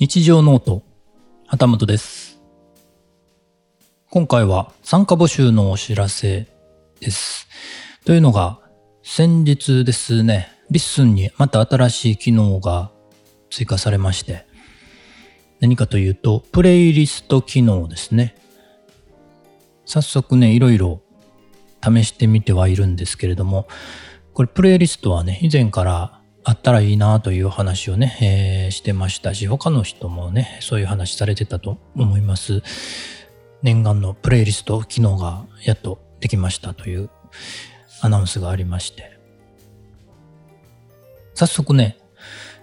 [0.00, 0.84] 日常ノート、
[1.48, 2.40] 旗本です。
[4.10, 6.46] 今回は参加募集のお知らせ
[7.00, 7.48] です。
[8.04, 8.60] というのが、
[9.02, 12.92] 先日ですね、 LISTEN にまた新しい機能が
[13.50, 14.46] 追加されまして、
[15.58, 18.36] 何かというと、プレイリスト機能ですね。
[19.84, 21.02] 早速ね、いろいろ
[21.82, 23.66] 試してみてはいるんですけれども、
[24.32, 32.62] これプレイリストはね、以前からあったらいいなという話をね、えーしてましたし、他の人もね、そういう話されてたと思います。
[33.62, 37.10] 念願のプレイリスト機能がやっとできましたという
[38.00, 39.18] アナウンスがありまして。
[41.34, 41.98] 早速ね、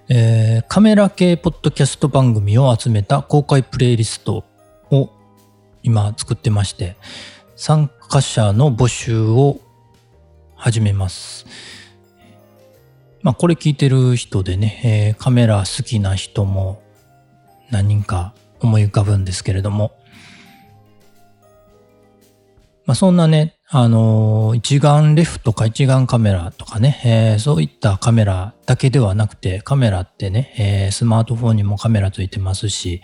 [0.09, 4.43] えーカメラ系ポッドキャスト番組を集めた公開プレイリスト
[4.91, 5.09] を
[5.83, 6.95] 今作ってまして、
[7.55, 9.59] 参加者の募集を
[10.55, 11.45] 始めます。
[13.25, 16.83] まあこれ聞いてる人でね、えーカメラ好きな人も
[17.71, 19.97] 何人か思い浮かぶんですけれども、
[22.85, 33.01] まあそんなね、あのー一眼レフとか一眼カメラとかね、えーそういったカメラだけではなくて、カメラってね、えスマートフォンにもカメラついてますし、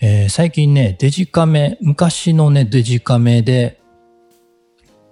[0.00, 3.80] え最近ね、デジカメ、昔のね、デジカメで、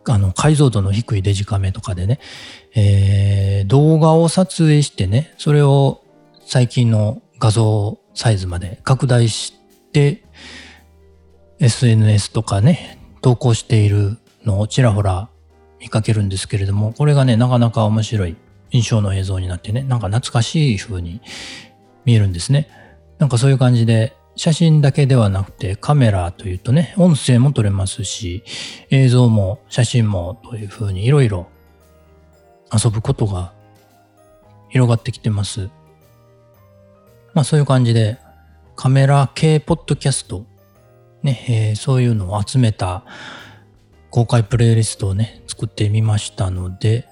[0.09, 2.21] あの、解像度の低いデジカメとかでね、
[2.75, 6.03] えー動画を撮影してね、それを
[6.45, 9.55] 最近の画像サイズまで拡大し
[9.93, 10.25] て、
[11.61, 15.31] SNS とかね、投稿しているのをちらほら
[15.81, 18.37] 見かけるんですけれども、これがね、なかなか面白い
[18.71, 21.21] 印象の映像になってね、なんか懐かしい風に
[22.05, 22.69] 見えるんですね。
[23.19, 28.43] なんかそういう感じで、写真だけではなくてカメラというとね、音声も撮れますし、
[28.91, 31.47] 映像も写真もという風にいろいろ
[32.73, 33.53] 遊ぶことが
[34.71, 35.71] 広がってきてます。
[37.33, 38.19] まあそういう感じで
[38.75, 40.45] カメラ系ポッドキャスト、
[41.23, 43.05] ね、えーそういうのを集めた
[44.11, 47.07] 公開プレイリストをね、作ってみましたので、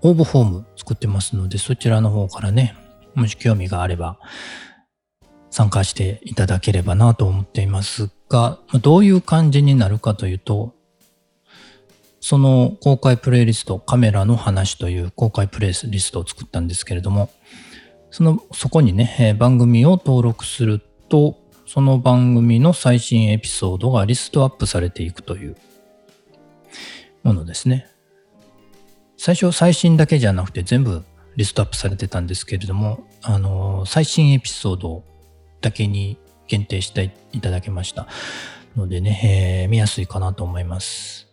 [0.00, 2.74] 応募フォーム作ってますので、そちらの方からね、
[3.14, 4.18] もし興味があれば
[5.50, 10.74] 参加していただければなと思っていますが、どういう感じになるかというと、
[12.20, 17.30] その公開プレイリスト、カメラの話という公開プレイリストを作ったんですけれども、
[18.10, 25.56] その、そこにね、え番組を登録すると、その番組の最新エピソードがリストアップされていくという
[27.22, 27.86] ものですね。
[29.18, 31.04] 最初最新だけじゃなくて全部
[31.36, 35.04] リストアップされてたんですけれども、あの最新エピソードを
[35.60, 38.08] だけに限定していただきました
[38.76, 41.28] のでね、えー見やすいかなと思います。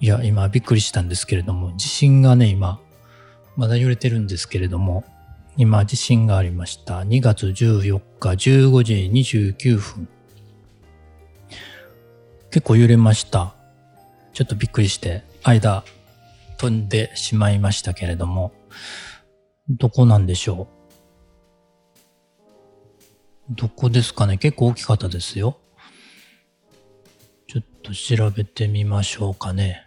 [0.00, 2.78] いや、今びっくりしたんですけれども、地震がね、今、
[3.56, 5.02] まだ揺れてるんですけれども、
[5.56, 7.00] 今地震がありました。
[7.00, 10.08] 2月14日15時29分。
[12.54, 13.52] 結構揺れました。
[14.32, 15.82] ちょっとびっくりして、間
[16.56, 18.52] 飛んでしまいましたけれども、
[19.68, 20.68] どこなんでしょ
[23.50, 23.54] う？
[23.56, 24.38] どこですかね？
[24.38, 25.58] 結構大きかったですよ。
[27.48, 29.82] ちょっと調べてみましょうかね。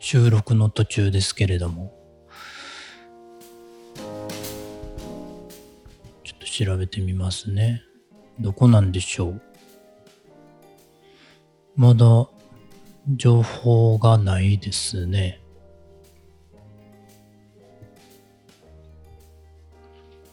[0.00, 1.92] 収録の途中ですけれども。
[6.24, 7.82] ちょっと調べてみますね。
[8.40, 9.42] どこなんでしょう？
[11.76, 12.26] まだ
[13.16, 15.40] 情報がないですね。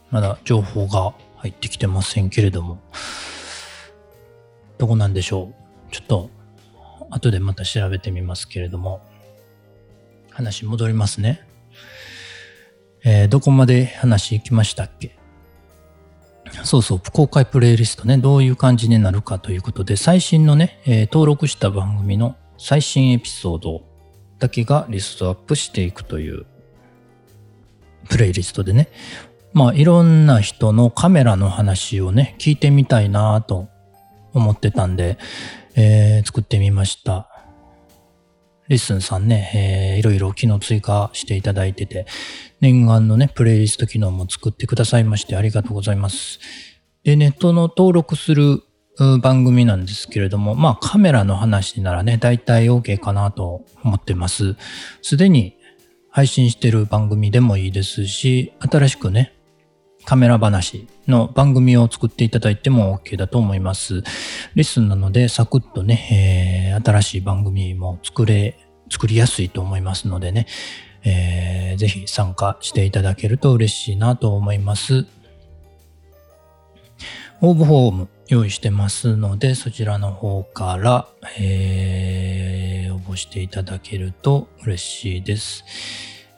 [0.10, 2.80] まだ情報が入ってきてませんけれども。
[4.78, 5.52] どこなんでしょ
[5.90, 5.92] う？
[5.92, 6.30] ちょっと
[7.10, 9.02] 後でまた調べてみますけれども。
[10.32, 11.46] 話戻りますね。
[13.04, 15.18] えーどこまで話行きましたっけ？
[16.62, 23.84] そうそう、公開プレイリストね、どういう感じになるかということで、最新のね、えー登録した番組の最新エピソード
[24.40, 26.46] だけがリストアップしていくという
[28.10, 28.90] プレイリストでね、
[29.54, 33.68] まあいろんな人のカメラの話をね、聞いてみたいなと
[34.34, 35.18] 思ってたんで、
[35.76, 37.33] えー作ってみました。
[38.70, 42.06] LISTEN さんね、えーいろいろ機能追加していただいてて、
[42.62, 46.40] 念願のね、プレイリスト機能も作ってくださいましてありがとうございます。
[47.04, 48.64] で、ネットの登録する
[49.22, 54.56] 番組なんですけれども、まあカメラの話ならね、大体 OK かなと思ってます。
[55.02, 55.58] すでに
[56.10, 59.34] 配信してる番組でもいいですし、新しくね、
[60.06, 64.02] カメラ話の番組を作っていただいても OK だと思います。
[64.56, 68.58] レッスンなのでサクッとね、えー、新しい番組も作れ、
[68.90, 70.48] 作りやすいと思いますのでね、
[71.04, 75.06] えー、ぜひ参加していただけると嬉しいなと思います。
[77.42, 81.08] 応募フォーム用意してますので、そちらの方から、
[81.38, 85.66] えー、応募していただけると嬉しいです。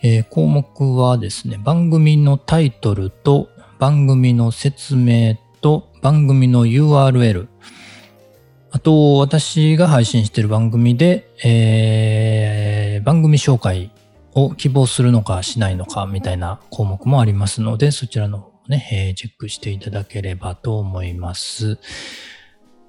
[0.01, 3.50] え、項目はですね、番組のタイトルと
[3.85, 7.47] 番組の説明と番組の URL、
[8.71, 13.91] あと、私が配信している番組で、えー、番組紹介
[14.33, 21.77] を希望するのかしないのかみたいな項目もありますので、そちらの方もね、えー、チェックしていただければと思います。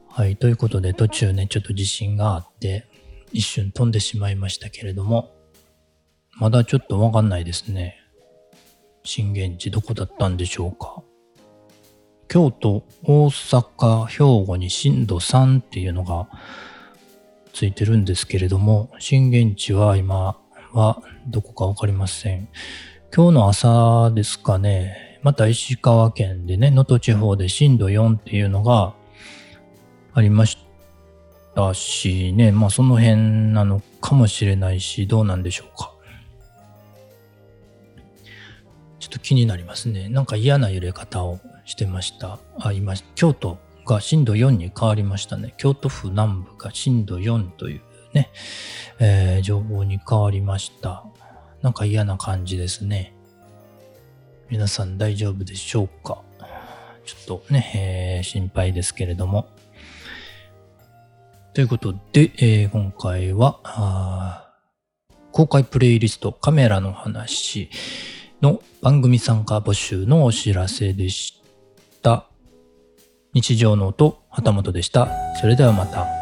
[0.09, 0.39] はい。
[0.39, 2.89] ということで、途中ね、ちょっと地震があって、
[3.33, 5.35] 一瞬飛んでしまいましたけれども、
[6.39, 8.06] まだちょっとわかんないですね。
[9.07, 11.03] 震源地どこだったんでしょうか？
[12.29, 16.29] 京都、大阪、兵庫に震度3っていうのが
[17.53, 20.37] ついてるんですけれども、震源地は今
[20.73, 22.49] はどこかわかりません。
[23.15, 28.93] 今日の朝ですかね、また石川県でね、能登地方で震度4っていうのが
[30.13, 30.59] ありまし
[31.55, 33.17] たしね、まあその辺
[33.53, 35.93] なのかもしれないし、どうなんでしょうか？
[39.17, 40.09] と気になりますね。
[40.09, 42.39] なんか嫌な揺れ方をしてました。
[42.59, 45.55] あ、今、京都が震度4に変わりましたね。
[45.57, 47.81] 京都府南部が震度4という
[48.13, 48.31] ね、
[48.99, 51.05] えー、情報に変わりました。
[51.63, 53.15] なんか嫌な感じですね。
[54.51, 56.23] 皆さん大丈夫でしょうか？
[57.05, 59.49] ちょっとね、えー、心配ですけれども。
[61.55, 64.53] ということで、えー、今回は
[65.33, 67.71] 公開プレイリストカメラの話
[68.43, 71.43] の番組参加募集のお知らせでし
[72.03, 72.27] た。
[73.33, 75.09] 日常の音、旗本でした。
[75.41, 76.16] それではまた。